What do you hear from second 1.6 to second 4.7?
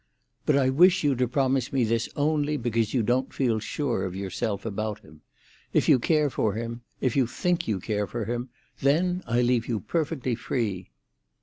me this only because you don't feel sure of yourself